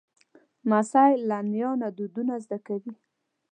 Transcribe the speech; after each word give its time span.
لمسی 0.67 1.11
له 1.29 1.37
نیا 1.51 1.69
نه 1.81 1.87
دودونه 1.97 2.33
زده 2.45 2.57
کوي. 2.67 2.93